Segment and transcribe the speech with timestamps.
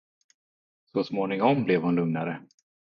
[0.91, 2.41] Så småningom blev hon lugnare.